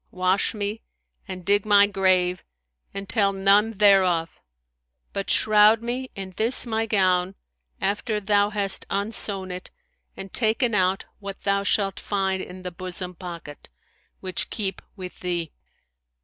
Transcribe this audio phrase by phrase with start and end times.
[0.09, 0.81] Wash me
[1.27, 2.43] and dig my grave
[2.91, 4.39] and tell none thereof:
[5.13, 7.35] but shroud me in this my gown,
[7.79, 9.69] after thou hast unsewn it
[10.17, 13.69] and taken out what thou shalt find in the bosom pocket,
[14.21, 15.51] which keep with thee.